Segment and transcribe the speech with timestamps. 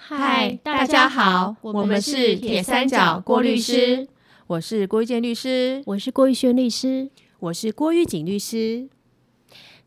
[0.00, 4.06] 嗨，大家好，我们是铁三角郭律师，
[4.46, 7.10] 我是郭玉健律师，我是郭玉轩律师，
[7.40, 8.88] 我是郭玉锦律师。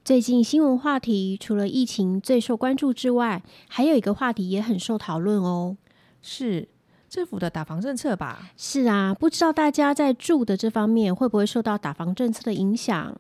[0.04, 5.78] 最近新闻话题除了疫情最受关注之外，还有一个话题也很受讨论哦，
[6.22, 6.68] 是
[7.10, 8.52] 政府的打房政策吧？
[8.58, 13.18] 是啊，不知道大家在住的这方面会不会受到打房政策的影响？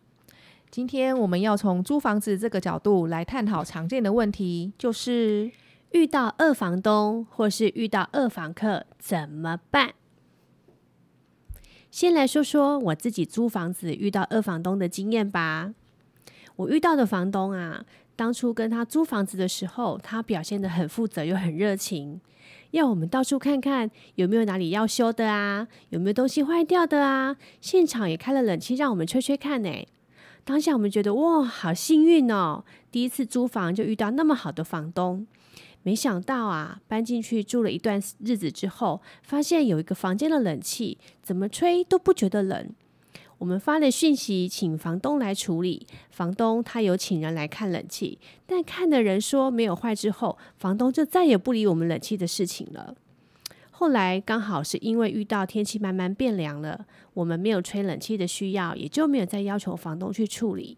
[0.69, 5.49] 今天我们要从租房子这个角度来探讨常见的问题，就是
[5.91, 9.94] 遇到二房东或是遇到二房客怎么办？
[11.90, 15.73] 先来说说我自己租房子遇到二房东的经验吧。
[16.55, 22.22] 我遇到的房东啊，当初跟他租房子的时候，他表现的很负责又很热情，
[22.72, 29.86] 要我们到处看看有没有哪里要修的啊，有没有东西坏掉的啊，现场也开了冷气让我们吹吹看呢。
[30.44, 32.64] 当下我们觉得哇，好幸运哦！
[32.89, 35.28] 第一次租房就遇到那么好的房东。
[35.83, 42.69] 没想到啊，搬进去住了一段日子之后，发现有一个房间的冷气怎么吹都不觉得冷。
[43.39, 52.95] 我们发了讯息请房东来处理，房东他有请人来看冷气，但看的人说没有坏之后，房东就再也不理我们冷气的事情了。
[53.71, 60.77] 后来刚好是因为遇到天气慢慢变凉了，我们没有吹冷气的需要，也就没有再要求房东去处理。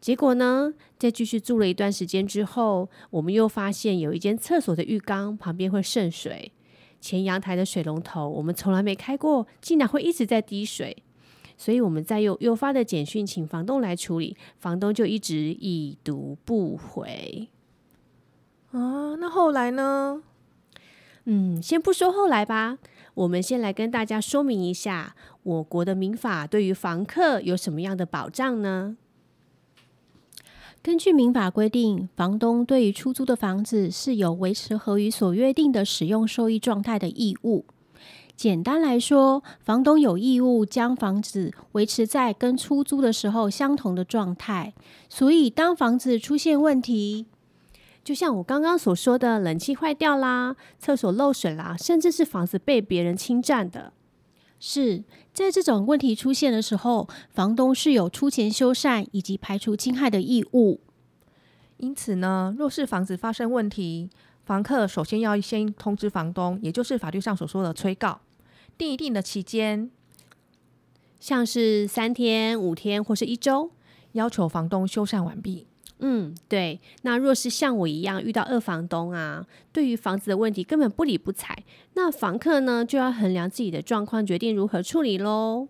[0.00, 6.52] 结果呢，在继续住了一段时间之后，我们又发现有一间厕所的浴缸旁边会渗水，
[7.00, 11.02] 前阳台的水龙头我们从来没开过，竟然会一直在滴水，
[11.58, 17.48] 所以我们在又又发的简讯请房东来处理，房东就一直已读不回。
[18.72, 20.22] 啊，那后来呢？
[21.24, 22.78] 嗯，先不说后来吧，
[23.12, 28.96] 我们先来跟大家说明一下，我国的民法对于房客有什么样的保障呢？
[30.82, 37.66] 根据民法规定，房东对于出租的房子是有维持合于所约定的使用受益状态的义务。
[38.34, 44.72] 简单来说，房东有义务将房子维持在跟出租的时候相同的状态。
[45.10, 47.26] 所以，当房子出现问题，
[48.02, 53.92] 就像我刚刚所说的，冷气坏掉啦，厕所漏水啦，甚至是房子被别人侵占的，
[54.60, 60.80] 是在这种问题出现的时候，房东是有出钱修缮以及排除侵害的义务。
[61.78, 64.10] 因此呢，若是房子发生问题，
[64.44, 68.20] 房客首先要先通知房东，也就是法律上所说的催告，
[68.76, 69.90] 定一定的期间，
[71.18, 73.70] 像是三天、五天或是一周，
[74.12, 75.66] 要求房东修缮完毕。
[76.00, 76.80] 嗯，对。
[77.02, 81.56] 那若是像我一样遇到二房东啊，对于房子的问题根本不理不睬，
[81.94, 85.68] 那房客呢就要衡量自己的状况，决定如何处理喽。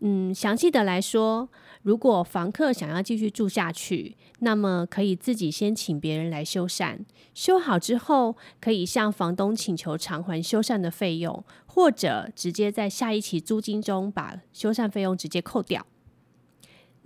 [0.00, 1.48] 嗯，详细的来说，
[1.82, 6.98] 如果房客想要继续住下去，那么可以自己先请别人来修缮，
[7.32, 15.86] 修好之后可以向房东请求偿还修缮的费用，或者直接在下一期租金中把修缮费用直接扣掉。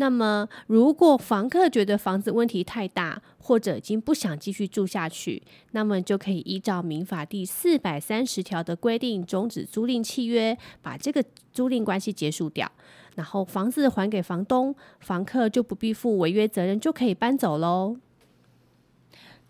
[0.00, 5.42] 那么，如果房客觉得房子问题太大，或者已经不想继续住下去，
[5.72, 12.70] 那么就可以依照民法第四百三十条的规定终止租赁契约，把这个租赁关系结束掉，
[13.16, 17.96] 然后房子还给房东，房客就不必负违约责任，就可以搬走喽。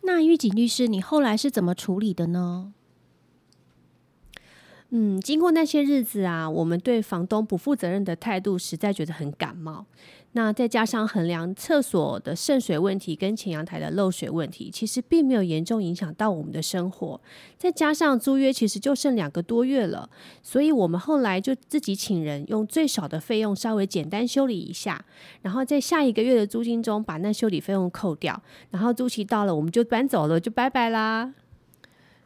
[0.00, 2.72] 那玉锦律师，你后来是怎么处理的呢？
[4.91, 9.84] 嗯，经过那些日子啊，我们对房东不负责任的态度实在觉得很感冒。
[10.32, 17.21] 那再加上衡量厕所的渗水问题跟前阳台的漏水问题，其实并没有严重影响到我们的生活。
[17.59, 20.09] 再加上租约其实就剩两个多月了，
[20.43, 25.03] 所以我们后来就自己请人用最少的费用稍微简单修理一下，
[25.43, 28.41] 然后在下一个月的租金中把那修理费用扣掉，
[28.71, 31.34] 然后租期到了我们就搬走了，就拜拜啦。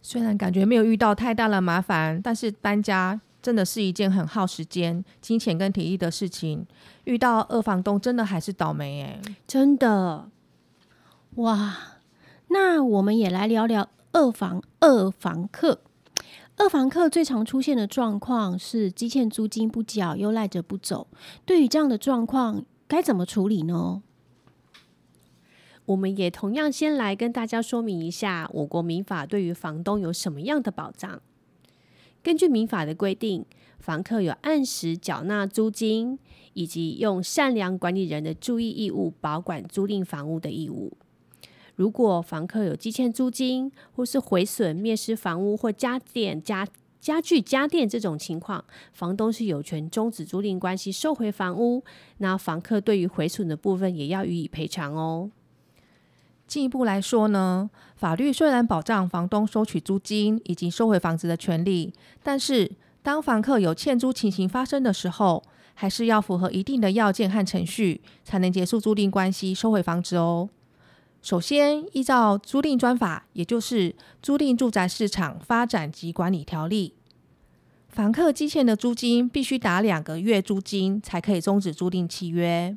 [0.03, 6.67] 虽然感觉没有遇到太大的麻烦，但是搬家真的是一件很耗时间、金钱跟体力的事情。
[7.05, 10.29] 遇到二房东，真的还是倒霉哎，真的。
[11.37, 11.77] 哇，
[12.49, 15.81] 那我们也来聊聊二房二房客。
[16.59, 21.07] 二房客最常出现的状况是积欠租金不缴，又赖着不走。
[21.47, 24.03] 对于这样的状况，该怎么处理呢？
[25.87, 31.21] 我们也同样先来跟大家说明一下，我国民法对于房东有什么样的保障。
[32.23, 33.45] 根据民法的规定，
[33.81, 36.19] 房客有按时缴纳租金，
[36.53, 40.97] 以及用善良管理人的注意义务保管租赁房屋的义务。
[41.75, 46.65] 如果房客有积欠租金，或是毁损、灭失房屋或家电、家
[47.01, 51.83] 家具、家电这种情况，房东是有权终止租赁关系，收回房屋。
[52.19, 55.33] 那房客对于毁损的部分也要予以赔偿哦。
[56.53, 62.71] 进一步来说呢，法律虽然保障房东收取租金以及收回房子的权利，但是
[63.03, 70.51] 当房客有欠租情形发生的时候，还是要符合一定的要件和程序，才能结束租赁关系、收回房子哦。
[71.23, 73.91] 首先，依照租赁专法，也就是
[74.21, 76.93] 《租赁住宅市场发展及管理条例》，
[77.95, 82.77] 房客积欠的租金必须打两个月租金，才可以终止租赁契约。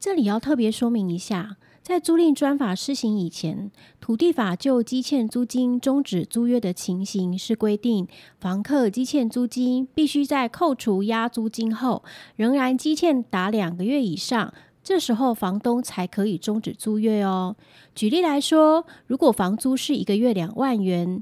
[0.00, 1.58] 这里要特别说明一下。
[1.82, 8.06] 在租赁专法施行以前，土地法就积欠租金终止租约的情形是规定，
[8.38, 12.04] 房客积欠租金必须在扣除押租金后，
[12.36, 17.56] 仍然积欠达两个月以上，这时候房东才可以终止租约哦。
[17.96, 21.20] 举例来说，如果房租是一个月两万元，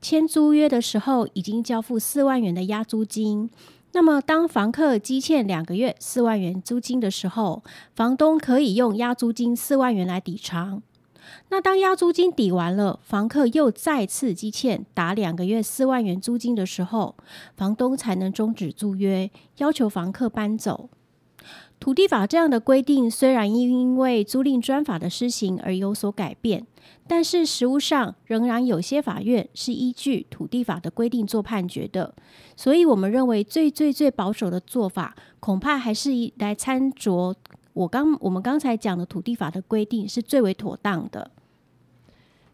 [0.00, 3.50] 签租约的时候已经交付四万元的押租金。
[3.96, 7.64] 那么，当房客积欠两个月四万元租金的时候，
[7.94, 10.82] 房东可以用押租金四万元来抵偿。
[11.48, 17.16] 那当押租金抵完了，房客又再次积欠打两个月四万元租金的时候，
[17.56, 20.90] 房东才能终止租约，要求房客搬走。
[21.78, 26.66] 土地法这样的规定，虽然因为租赁专法的施行而有所改变，
[27.06, 32.12] 但是实务上仍然有些法院是依据土地法的规定做判决的。
[32.56, 37.34] 所以，我们认为最最最保守的做法，恐怕还是来参酌
[37.74, 41.30] 我刚我们刚才讲的土地法的规定是最为妥当的。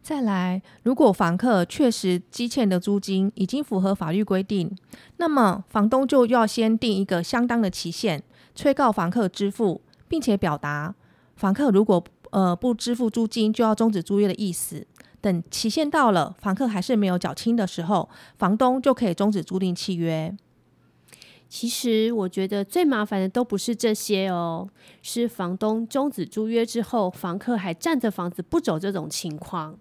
[0.02, 4.76] 再来，如果房客确实积欠的租金已经符合法律规定，
[5.18, 8.20] 那么房东就要先定一个相当的期限。
[8.54, 10.94] 催告房客支付，并且表达
[11.36, 14.86] 房客如果呃不支付租金，就要终止租约的意思。
[15.20, 18.08] 等期限到了，房客还是没有缴清的时候，
[18.38, 20.36] 房东就可以终止租赁契约。
[21.48, 24.68] 其实我觉得最麻烦的都不是这些哦，
[25.02, 29.78] 是房东终止租约之后，房客还占着房子不走这种情况。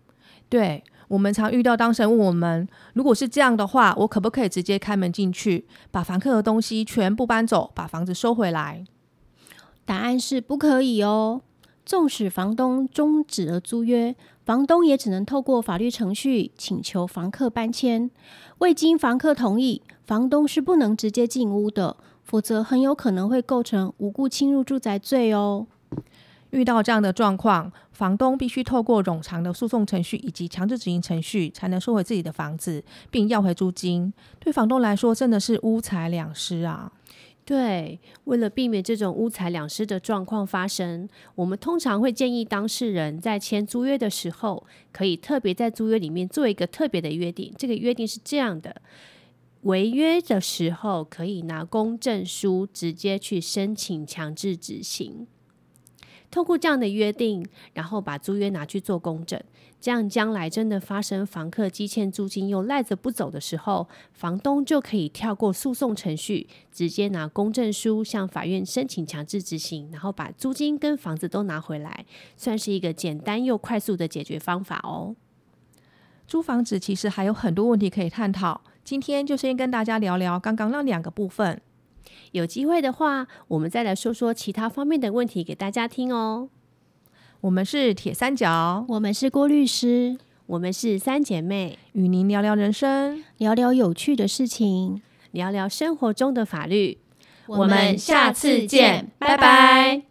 [0.50, 8.85] 对我们常遇到当事人问我们，如果是这样的话，我可不可以直接开门进去，把房客的东西全部搬走，把房子收回来？
[9.83, 11.41] 答案是不可以哦。
[11.85, 14.15] 纵使房东终止了租约，
[14.45, 18.09] 房东也只能透过法律程序请求房客搬迁。
[18.59, 25.67] 未经房客同意，房东是不能直接进屋的，否则很有可能会构成无故侵入住宅罪哦。
[26.51, 34.13] 遇到这样的状况，房东必须透过冗长的诉讼程序以及强制执行程序，才能收回自己的房子，并要回租金。
[34.39, 36.92] 对房东来说，真的是乌财两失啊！
[37.44, 47.51] 对，为了避免这种乌财两失的状况发生，我们通常会建议当事人在签租约的时候，可以特别在租约里面做一个特别的约定。
[47.57, 48.81] 这个约定是这样的：
[49.62, 55.27] 违约的时候，可以拿公证书直接去申请强制执行。
[56.31, 59.39] 透过这样的约定，然后把租约拿去做公证，
[59.81, 72.05] 这样将来真的发生房客积欠租金又赖着不走的时候，房东就可以跳过诉讼程序，直接拿公证书向法院申请强制执行，然后把租金跟房子都拿回来，
[72.37, 75.15] 算是一个简单又快速的解决方法哦。
[76.25, 81.61] 租房子其实还有很多问题可以探讨，今天就先跟大家聊聊刚刚那两个部分。
[82.31, 86.50] 有机会的话，我们再来说说其他方面的问题给大家听哦。
[87.41, 97.00] 我们是铁三角，我们是郭律师，我们是三姐妹，与您聊聊人生，聊聊有趣的事情，聊聊生活中的法律。
[97.48, 100.11] 我们下次见，拜拜。